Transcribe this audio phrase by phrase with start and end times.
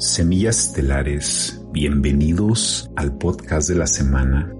[0.00, 4.50] Semillas Estelares, bienvenidos al podcast de la semana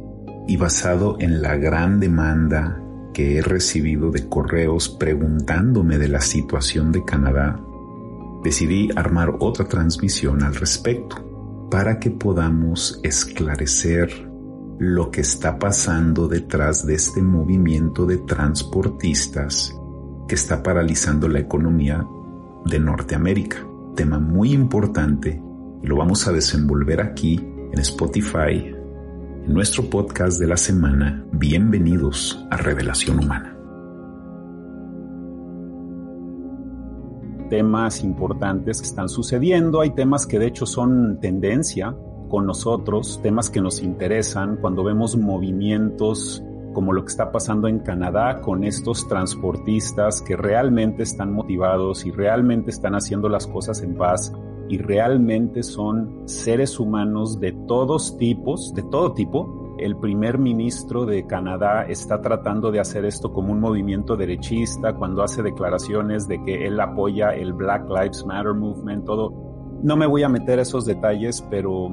[0.46, 2.78] y basado en la gran demanda
[3.14, 7.58] que he recibido de correos preguntándome de la situación de Canadá,
[8.44, 14.10] decidí armar otra transmisión al respecto para que podamos esclarecer
[14.78, 19.74] lo que está pasando detrás de este movimiento de transportistas
[20.28, 22.06] que está paralizando la economía
[22.66, 23.69] de Norteamérica.
[23.96, 25.42] Tema muy importante
[25.82, 27.40] y lo vamos a desenvolver aquí
[27.72, 28.72] en Spotify,
[29.44, 31.24] en nuestro podcast de la semana.
[31.32, 33.56] Bienvenidos a Revelación Humana.
[37.50, 41.94] Temas importantes que están sucediendo, hay temas que de hecho son tendencia
[42.28, 47.80] con nosotros, temas que nos interesan cuando vemos movimientos como lo que está pasando en
[47.80, 53.96] Canadá con estos transportistas que realmente están motivados y realmente están haciendo las cosas en
[53.96, 54.32] paz
[54.68, 59.74] y realmente son seres humanos de todos tipos, de todo tipo.
[59.78, 65.24] El primer ministro de Canadá está tratando de hacer esto como un movimiento derechista cuando
[65.24, 69.32] hace declaraciones de que él apoya el Black Lives Matter movement, todo.
[69.82, 71.88] No me voy a meter a esos detalles, pero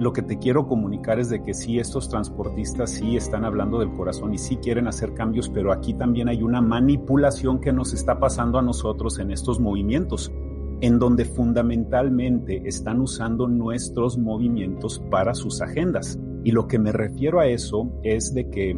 [0.00, 3.92] lo que te quiero comunicar es de que sí, estos transportistas sí están hablando del
[3.92, 8.18] corazón y sí quieren hacer cambios, pero aquí también hay una manipulación que nos está
[8.18, 10.32] pasando a nosotros en estos movimientos,
[10.80, 16.18] en donde fundamentalmente están usando nuestros movimientos para sus agendas.
[16.44, 18.74] Y lo que me refiero a eso es de que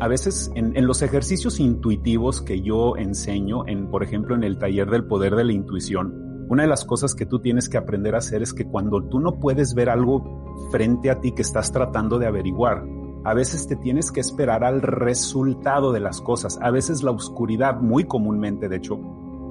[0.00, 4.58] a veces en, en, los ejercicios intuitivos que yo enseño, en, por ejemplo, en el
[4.58, 8.14] taller del poder de la intuición, una de las cosas que tú tienes que aprender
[8.14, 11.72] a hacer es que cuando tú no puedes ver algo frente a ti que estás
[11.72, 12.84] tratando de averiguar,
[13.24, 16.58] a veces te tienes que esperar al resultado de las cosas.
[16.62, 19.00] A veces la oscuridad, muy comúnmente de hecho,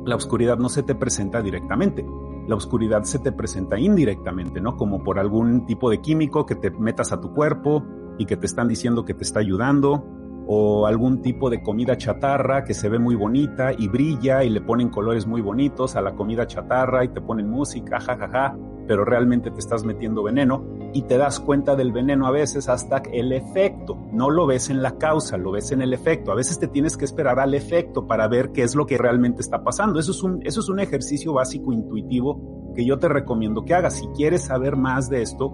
[0.05, 2.05] la oscuridad no se te presenta directamente.
[2.47, 4.77] La oscuridad se te presenta indirectamente, ¿no?
[4.77, 7.83] Como por algún tipo de químico que te metas a tu cuerpo
[8.17, 10.05] y que te están diciendo que te está ayudando,
[10.47, 14.61] o algún tipo de comida chatarra que se ve muy bonita y brilla y le
[14.61, 18.57] ponen colores muy bonitos a la comida chatarra y te ponen música, jajaja, ja, ja,
[18.87, 20.63] pero realmente te estás metiendo veneno
[20.93, 23.97] y te das cuenta del veneno a veces hasta el efecto.
[24.11, 26.31] No lo ves en la causa, lo ves en el efecto.
[26.31, 29.41] A veces te tienes que esperar al efecto para ver qué es lo que realmente
[29.41, 29.99] está pasando.
[29.99, 33.95] Eso es un, eso es un ejercicio básico intuitivo que yo te recomiendo que hagas.
[33.95, 35.53] Si quieres saber más de esto,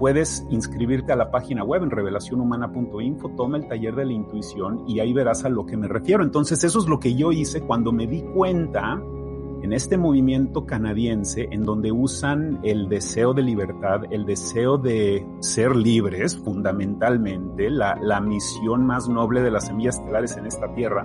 [0.00, 4.98] puedes inscribirte a la página web en revelacionhumana.info, toma el taller de la intuición y
[4.98, 6.24] ahí verás a lo que me refiero.
[6.24, 8.98] Entonces eso es lo que yo hice cuando me di cuenta
[9.62, 15.76] en este movimiento canadiense en donde usan el deseo de libertad, el deseo de ser
[15.76, 21.04] libres, fundamentalmente, la, la misión más noble de las semillas estelares en esta tierra,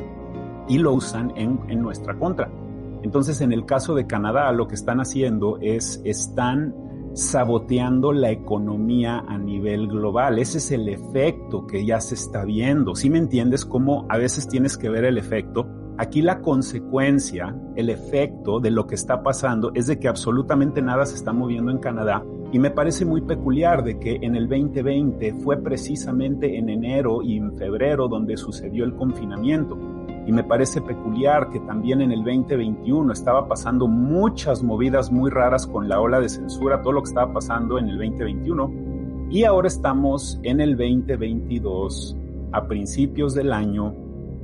[0.69, 2.49] y lo usan en, en nuestra contra.
[3.03, 6.73] Entonces, en el caso de Canadá, lo que están haciendo es, están
[7.15, 10.37] saboteando la economía a nivel global.
[10.37, 12.93] Ese es el efecto que ya se está viendo.
[12.93, 15.65] Si me entiendes cómo a veces tienes que ver el efecto?
[15.97, 21.05] Aquí la consecuencia, el efecto de lo que está pasando es de que absolutamente nada
[21.05, 22.21] se está moviendo en Canadá
[22.51, 27.37] y me parece muy peculiar de que en el 2020 fue precisamente en enero y
[27.37, 29.77] en febrero donde sucedió el confinamiento.
[30.25, 35.67] Y me parece peculiar que también en el 2021 estaba pasando muchas movidas muy raras
[35.67, 38.71] con la ola de censura, todo lo que estaba pasando en el 2021.
[39.29, 42.17] Y ahora estamos en el 2022,
[42.51, 43.93] a principios del año,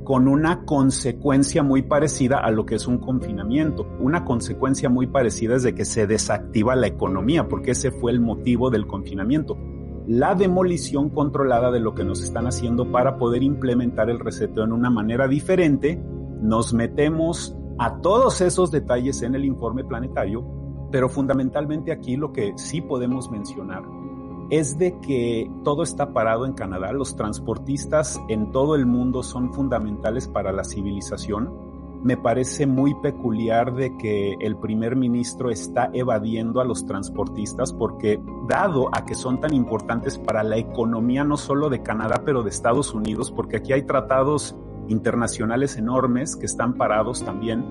[0.04, 3.86] con una consecuencia muy parecida a lo que es un confinamiento.
[4.00, 8.20] Una consecuencia muy parecida es de que se desactiva la economía, porque ese fue el
[8.20, 9.56] motivo del confinamiento
[10.12, 14.72] la demolición controlada de lo que nos están haciendo para poder implementar el reseteo en
[14.72, 15.98] una manera diferente.
[16.42, 20.44] Nos metemos a todos esos detalles en el informe planetario,
[20.90, 23.84] pero fundamentalmente aquí lo que sí podemos mencionar
[24.50, 26.92] es de que todo está parado en Canadá.
[26.92, 31.71] Los transportistas en todo el mundo son fundamentales para la civilización
[32.02, 38.20] me parece muy peculiar de que el primer ministro está evadiendo a los transportistas porque
[38.48, 42.50] dado a que son tan importantes para la economía no solo de Canadá, pero de
[42.50, 44.56] Estados Unidos, porque aquí hay tratados
[44.88, 47.64] internacionales enormes que están parados también.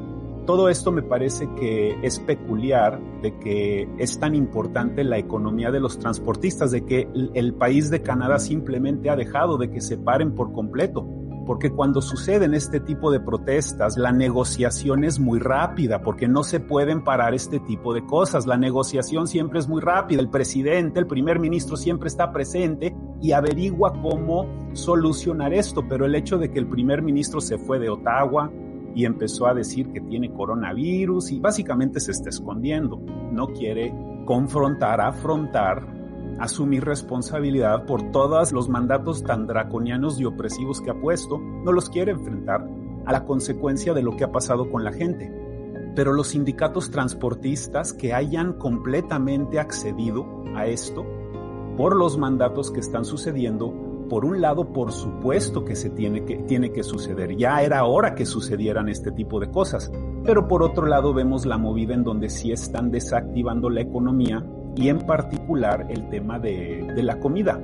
[0.45, 5.79] Todo esto me parece que es peculiar de que es tan importante la economía de
[5.79, 10.33] los transportistas, de que el país de Canadá simplemente ha dejado de que se paren
[10.33, 11.05] por completo
[11.45, 16.59] porque cuando suceden este tipo de protestas, la negociación es muy rápida, porque no se
[16.59, 18.45] pueden parar este tipo de cosas.
[18.45, 20.21] La negociación siempre es muy rápida.
[20.21, 26.15] El presidente, el primer ministro siempre está presente y averigua cómo solucionar esto, pero el
[26.15, 28.51] hecho de que el primer ministro se fue de Ottawa
[28.93, 32.99] y empezó a decir que tiene coronavirus y básicamente se está escondiendo,
[33.31, 33.93] no quiere
[34.25, 36.00] confrontar, afrontar,
[36.41, 41.89] asumir responsabilidad por todos los mandatos tan draconianos y opresivos que ha puesto, no los
[41.89, 42.67] quiere enfrentar
[43.05, 45.31] a la consecuencia de lo que ha pasado con la gente.
[45.95, 51.05] Pero los sindicatos transportistas que hayan completamente accedido a esto,
[51.77, 53.73] por los mandatos que están sucediendo,
[54.09, 57.37] por un lado, por supuesto que se tiene que, tiene que suceder.
[57.37, 59.91] Ya era hora que sucedieran este tipo de cosas.
[60.25, 64.45] Pero por otro lado, vemos la movida en donde sí están desactivando la economía
[64.75, 67.59] y en particular el tema de, la comida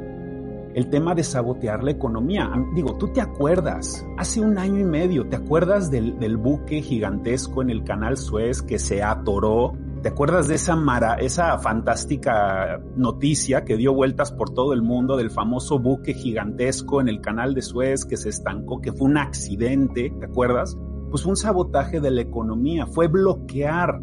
[0.73, 2.51] el tema de sabotear la economía.
[2.75, 7.63] Digo, tú te acuerdas, hace un año y medio, ¿te acuerdas del, del buque gigantesco
[7.63, 9.73] en el canal Suez que se atoró?
[10.03, 15.17] ¿Te acuerdas de esa, mara, esa fantástica noticia que dio vueltas por todo el mundo
[15.17, 19.17] del famoso buque gigantesco en el canal de Suez que se estancó, que fue un
[19.17, 20.13] accidente?
[20.19, 20.77] ¿Te acuerdas?
[21.09, 23.99] Pues un sabotaje de la economía, fue bloquear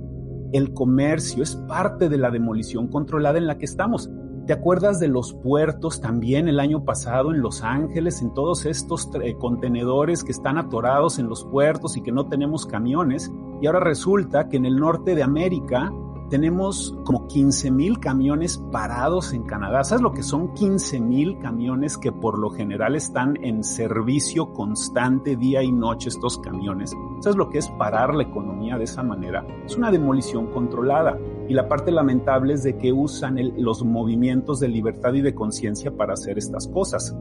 [0.54, 4.08] el comercio, es parte de la demolición controlada en la que estamos.
[4.46, 9.10] ¿Te acuerdas de los puertos también el año pasado en Los Ángeles, en todos estos
[9.20, 13.32] eh, contenedores que están atorados en los puertos y que no tenemos camiones?
[13.60, 15.92] Y ahora resulta que en el norte de América
[16.30, 19.84] tenemos como 15 mil camiones parados en Canadá.
[19.84, 25.36] ¿Sabes lo que son 15 mil camiones que por lo general están en servicio constante
[25.36, 26.94] día y noche estos camiones?
[27.20, 29.46] ¿Sabes lo que es parar la economía de esa manera?
[29.64, 31.18] Es una demolición controlada.
[31.48, 35.94] Y la parte lamentable es de que usan los movimientos de libertad y de conciencia
[35.94, 37.14] para hacer estas cosas.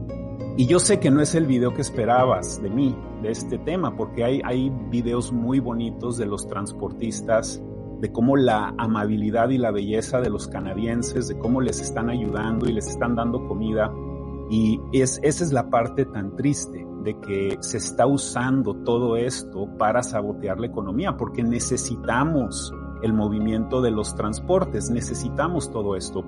[0.56, 3.96] Y yo sé que no es el video que esperabas de mí, de este tema,
[3.96, 7.60] porque hay, hay videos muy bonitos de los transportistas
[8.00, 12.68] de cómo la amabilidad y la belleza de los canadienses, de cómo les están ayudando
[12.68, 13.92] y les están dando comida.
[14.50, 19.68] Y es, esa es la parte tan triste de que se está usando todo esto
[19.78, 26.24] para sabotear la economía, porque necesitamos el movimiento de los transportes, necesitamos todo esto.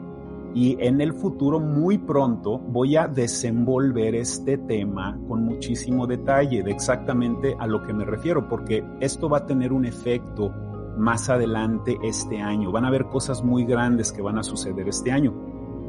[0.55, 6.71] Y en el futuro, muy pronto, voy a desenvolver este tema con muchísimo detalle de
[6.71, 10.55] exactamente a lo que me refiero, porque esto va a tener un efecto
[10.96, 12.72] más adelante este año.
[12.72, 15.34] Van a haber cosas muy grandes que van a suceder este año.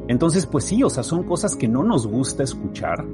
[0.08, 3.04] Entonces, pues sí, o sea, son cosas que no nos gusta escuchar.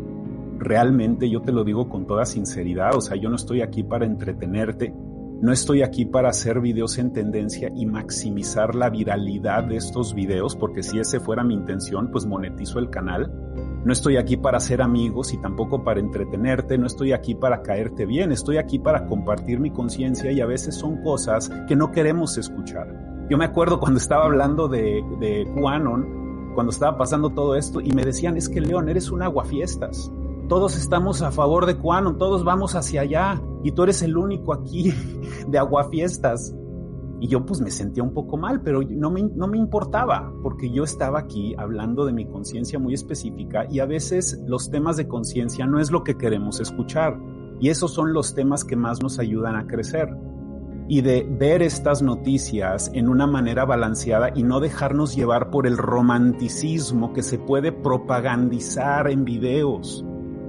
[0.59, 4.07] Realmente yo te lo digo con toda sinceridad, o sea, yo no estoy aquí para
[4.07, 4.95] entretenerte,
[5.41, 10.55] no estoy aquí para hacer videos en tendencia y maximizar la viralidad de estos videos,
[10.55, 13.31] porque si ese fuera mi intención, pues monetizo el canal.
[13.85, 18.07] No estoy aquí para ser amigos y tampoco para entretenerte, no estoy aquí para caerte
[18.07, 22.39] bien, estoy aquí para compartir mi conciencia y a veces son cosas que no queremos
[22.39, 23.27] escuchar.
[23.29, 25.47] Yo me acuerdo cuando estaba hablando de, de
[26.55, 30.11] cuando estaba pasando todo esto y me decían, es que León, eres un aguafiestas.
[30.49, 34.55] Todos estamos a favor de QAnon, todos vamos hacia allá y tú eres el único
[34.55, 34.95] aquí
[35.47, 36.55] de aguafiestas.
[37.21, 40.71] Y yo pues me sentía un poco mal, pero no me, no me importaba, porque
[40.71, 45.09] yo estaba aquí hablando de mi conciencia muy específica y a veces los temas de
[45.09, 47.19] conciencia no es lo que queremos escuchar.
[47.61, 50.09] Y esos son los temas que más nos ayudan a crecer.
[50.87, 55.79] Y de ver estas noticias en una manera balanceada y no dejarnos llevar por el
[55.79, 60.05] romanticismo que se puede propagandizar en videos,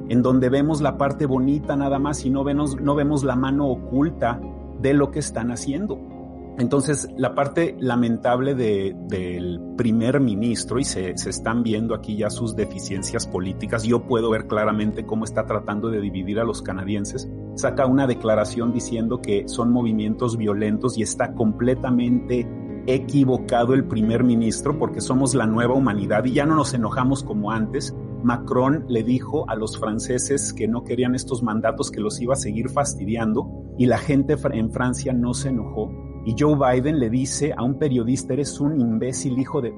[0.10, 3.70] en donde vemos la parte bonita nada más y no vemos, no vemos la mano
[3.70, 4.42] oculta
[4.82, 6.15] de lo que están haciendo.
[6.58, 12.30] Entonces, la parte lamentable de, del primer ministro, y se, se, están viendo aquí ya
[12.30, 17.30] sus deficiencias políticas, yo puedo ver claramente cómo está tratando de dividir a los canadienses,
[17.56, 22.48] saca una declaración diciendo que son movimientos violentos y está completamente
[22.88, 27.52] equivocado el primer ministro porque somos la nueva humanidad y ya no nos enojamos como
[27.52, 27.96] antes.
[28.24, 32.38] Macron le dijo a los franceses que no querían estos mandatos, que los iba a
[32.38, 35.92] seguir fastidiando y la gente en Francia no se enojó
[36.26, 39.74] y Joe Biden le dice a un periodista, eres un imbécil hijo de...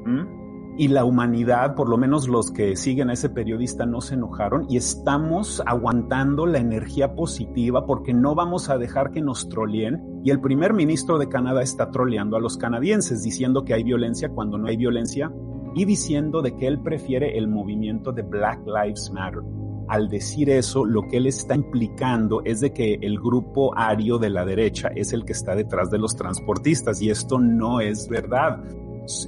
[0.80, 4.68] Y la humanidad, por lo menos los que siguen a ese periodista, no se enojaron.
[4.70, 10.22] Y estamos aguantando la energía positiva porque no vamos a dejar que nos troleen.
[10.24, 14.30] Y el primer ministro de Canadá está troleando a los canadienses diciendo que hay violencia
[14.30, 15.32] cuando no hay violencia
[15.74, 19.42] y diciendo de que él prefiere el movimiento de Black Lives Matter
[19.88, 24.30] al decir eso, lo que él está implicando es de que el grupo ario de
[24.30, 28.64] la derecha es el que está detrás de los transportistas y esto no es verdad.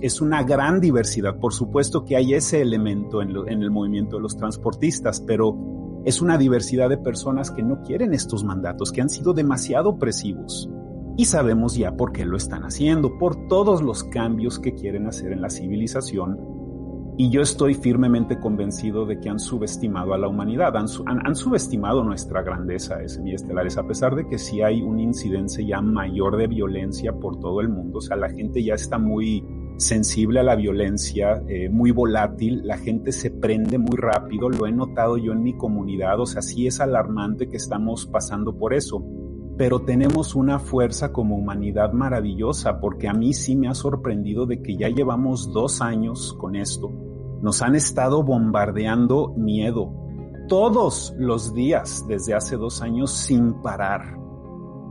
[0.01, 1.37] Es una gran diversidad.
[1.39, 5.57] Por supuesto que hay ese elemento en, en el movimiento de los transportistas, pero
[6.03, 10.69] es una diversidad de personas que no quieren estos mandatos, que han sido demasiado opresivos.
[11.15, 15.31] Y sabemos ya por qué lo están haciendo, por todos los cambios que quieren hacer
[15.31, 16.58] en la civilización
[17.19, 22.01] y yo estoy firmemente convencido de que han subestimado a la humanidad, han, han, subestimado
[22.01, 27.11] nuestra grandeza semiestelares, a pesar de que sí hay una incidencia ya mayor de violencia
[27.11, 27.97] por todo el mundo.
[27.97, 29.45] O sea, la gente ya está muy
[29.75, 34.71] sensible a la violencia, eh, muy volátil, la gente se prende muy rápido, lo he
[34.71, 39.03] notado yo en mi comunidad, o sea, sí es alarmante que estamos pasando por eso,
[39.57, 44.61] pero tenemos una fuerza como humanidad maravillosa, porque a mí sí me ha sorprendido de
[44.61, 47.08] que ya llevamos dos años con esto,
[47.41, 49.93] nos han estado bombardeando miedo
[50.47, 54.17] todos los días desde hace dos años sin parar.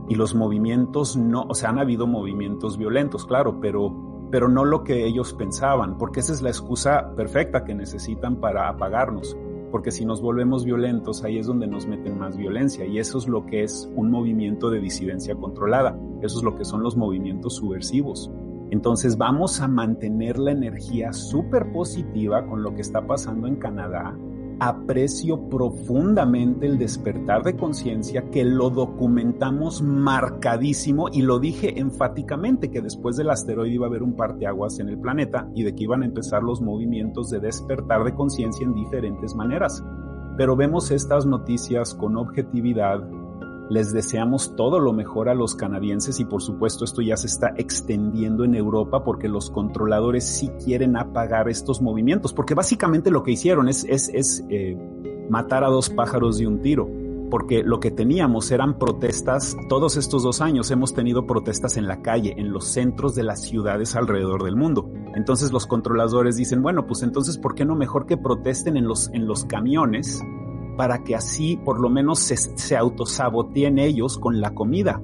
[0.07, 4.83] Y los movimientos no, o sea, han habido movimientos violentos, claro, pero pero no lo
[4.83, 9.35] que ellos pensaban, porque esa es la excusa perfecta que necesitan para apagarnos,
[9.71, 13.27] porque si nos volvemos violentos, ahí es donde nos meten más violencia, y eso es
[13.27, 17.55] lo que es un movimiento de disidencia controlada, eso es lo que son los movimientos
[17.55, 18.31] subversivos.
[18.71, 24.15] Entonces vamos a mantener la energía súper positiva con lo que está pasando en Canadá,
[24.59, 32.81] aprecio profundamente el despertar de conciencia que lo documentamos marcadísimo y lo dije enfáticamente que
[32.81, 36.03] después del asteroide iba a haber un parteaguas en el planeta y de que iban
[36.03, 39.83] a empezar los movimientos de despertar de conciencia en diferentes maneras.
[40.37, 43.01] Pero vemos estas noticias con objetividad,
[43.69, 47.53] les deseamos todo lo mejor a los canadienses y por supuesto esto ya se está
[47.55, 53.31] extendiendo en Europa porque los controladores sí quieren apagar estos movimientos, porque básicamente lo que
[53.31, 54.75] hicieron es, es, es eh,
[55.29, 56.89] matar a dos pájaros de un tiro,
[57.29, 62.01] porque lo que teníamos eran protestas, todos estos dos años hemos tenido protestas en la
[62.01, 64.89] calle, en los centros de las ciudades alrededor del mundo.
[65.15, 69.09] Entonces los controladores dicen, bueno, pues entonces, ¿por qué no mejor que protesten en los,
[69.13, 70.21] en los camiones?
[70.79, 75.01] Para que así por lo menos se, se autosaboteen ellos con la comida.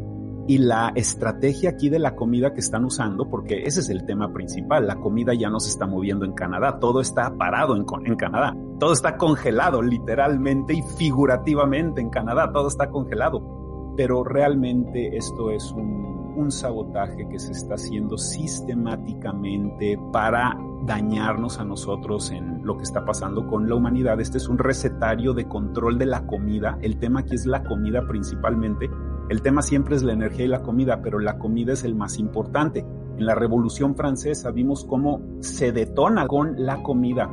[0.47, 4.31] Y la estrategia aquí de la comida que están usando, porque ese es el tema
[4.31, 8.15] principal, la comida ya no se está moviendo en Canadá, todo está parado en, en
[8.15, 13.93] Canadá, todo está congelado literalmente y figurativamente en Canadá, todo está congelado.
[13.97, 21.65] Pero realmente esto es un un sabotaje que se está haciendo sistemáticamente para dañarnos a
[21.65, 24.19] nosotros en lo que está pasando con la humanidad.
[24.19, 26.77] Este es un recetario de control de la comida.
[26.81, 28.89] El tema aquí es la comida principalmente.
[29.29, 32.19] El tema siempre es la energía y la comida, pero la comida es el más
[32.19, 32.85] importante.
[33.17, 37.29] En la Revolución Francesa vimos cómo se detona con la comida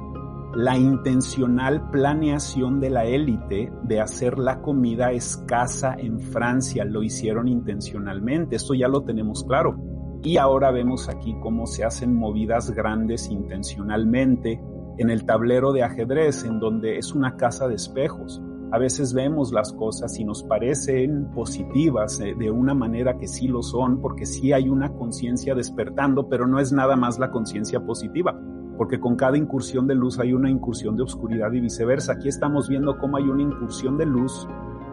[0.54, 6.85] la intencional planeación de la élite de hacer la comida escasa en Francia.
[6.85, 9.76] Lo hicieron intencionalmente, esto ya lo tenemos claro.
[10.23, 14.61] Y ahora vemos aquí cómo se hacen movidas grandes intencionalmente
[14.99, 18.40] en el tablero de ajedrez, en donde es una casa de espejos.
[18.71, 23.49] A veces vemos las cosas y nos parecen positivas eh, de una manera que sí
[23.49, 27.85] lo son, porque sí hay una conciencia despertando, pero no es nada más la conciencia
[27.85, 28.38] positiva
[28.83, 32.15] porque con cada incursión de luz hay una incursión de oscuridad y viceversa.
[32.15, 34.49] Aquí estamos viendo cómo hay una incursión de luz.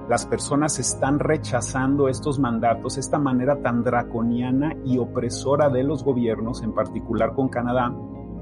[0.08, 6.62] Las personas están rechazando estos mandatos, esta manera tan draconiana y opresora de los gobiernos,
[6.62, 7.92] en particular con Canadá,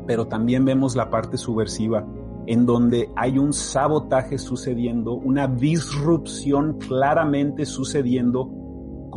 [0.06, 2.06] pero también vemos la parte subversiva,
[2.46, 8.50] en donde hay un sabotaje sucediendo, una disrupción claramente sucediendo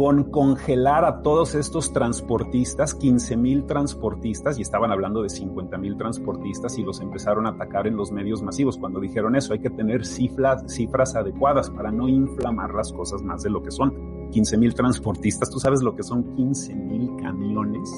[0.01, 5.99] con congelar a todos estos transportistas, 15 mil transportistas, y estaban hablando de 50 mil
[5.99, 8.79] transportistas y los empezaron a atacar en los medios masivos.
[8.79, 13.43] Cuando dijeron eso, hay que tener cifras, cifras adecuadas para no inflamar las cosas más
[13.43, 14.31] de lo que son.
[14.31, 17.91] 15 mil transportistas, tú sabes lo que son 15 mil camiones.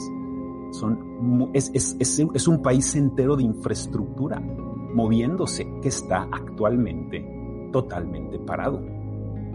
[0.72, 7.24] Son, es, es, es, es un país entero de infraestructura moviéndose que está actualmente
[7.72, 8.82] totalmente parado.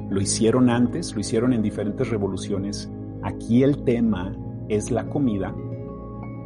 [0.09, 2.89] Lo hicieron antes, lo hicieron en diferentes revoluciones.
[3.23, 4.35] Aquí el tema
[4.69, 5.53] es la comida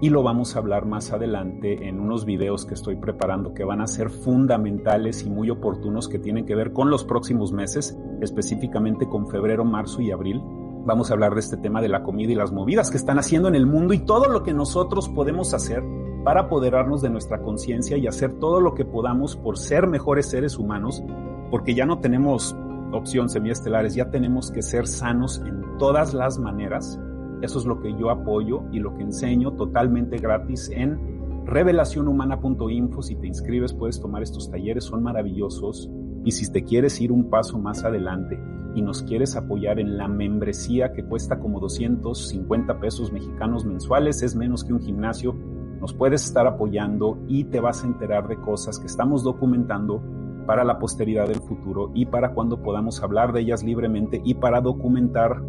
[0.01, 3.81] y lo vamos a hablar más adelante en unos videos que estoy preparando que van
[3.81, 9.07] a ser fundamentales y muy oportunos que tienen que ver con los próximos meses, específicamente
[9.07, 10.41] con febrero, marzo y abril.
[10.83, 13.47] Vamos a hablar de este tema de la comida y las movidas que están haciendo
[13.47, 15.83] en el mundo y todo lo que nosotros podemos hacer
[16.23, 20.57] para apoderarnos de nuestra conciencia y hacer todo lo que podamos por ser mejores seres
[20.57, 21.03] humanos,
[21.51, 22.55] porque ya no tenemos
[22.91, 26.99] opción semiestelares, ya tenemos que ser sanos en todas las maneras.
[27.41, 33.01] Eso es lo que yo apoyo y lo que enseño totalmente gratis en revelacionhumana.info.
[33.01, 35.89] Si te inscribes puedes tomar estos talleres, son maravillosos.
[36.23, 38.39] Y si te quieres ir un paso más adelante
[38.75, 44.35] y nos quieres apoyar en la membresía que cuesta como 250 pesos mexicanos mensuales, es
[44.35, 45.35] menos que un gimnasio,
[45.81, 50.03] nos puedes estar apoyando y te vas a enterar de cosas que estamos documentando
[50.45, 54.61] para la posteridad del futuro y para cuando podamos hablar de ellas libremente y para
[54.61, 55.41] documentar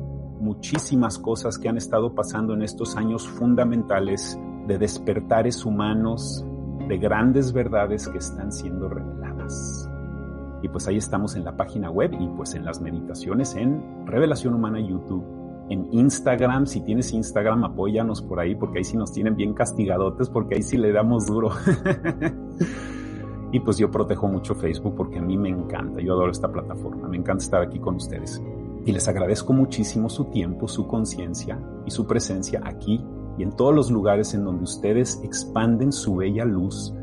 [0.43, 6.45] muchísimas cosas que han estado pasando en estos años fundamentales de despertares humanos,
[6.89, 9.89] de grandes verdades que están siendo reveladas.
[10.63, 14.55] Y pues ahí estamos en la página web y pues en las meditaciones en Revelación
[14.55, 15.25] Humana YouTube,
[15.69, 16.67] en Instagram.
[16.67, 20.63] Si tienes Instagram, apóyanos por ahí, porque ahí sí nos tienen bien castigadotes, porque ahí
[20.63, 21.51] sí le damos duro.
[23.53, 27.07] y pues yo protejo mucho Facebook porque a mí me encanta, yo adoro esta plataforma,
[27.07, 28.43] me encanta estar aquí con ustedes.
[28.85, 33.05] Y les agradezco muchísimo su tiempo, su conciencia y su presencia aquí
[33.39, 36.95] y en todos los lugares en donde ustedes expanden su bella luz,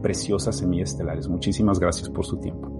[0.00, 1.28] preciosas semillas estelares.
[1.28, 2.78] Muchísimas gracias por su tiempo.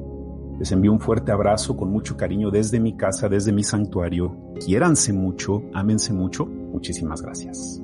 [0.59, 4.37] Les envío un fuerte abrazo con mucho cariño desde mi casa, desde mi santuario.
[4.65, 6.47] Quiéranse mucho, ámense mucho.
[6.47, 7.83] Muchísimas gracias.